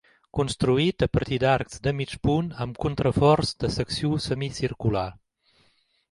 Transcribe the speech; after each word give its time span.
Construït 0.35 1.03
a 1.05 1.07
partir 1.17 1.37
d'arcs 1.43 1.83
de 1.87 1.91
mig 1.97 2.15
punt 2.27 2.47
amb 2.65 2.79
contraforts 2.85 3.51
de 3.65 3.69
secció 3.75 4.11
semicircular. 4.25 5.05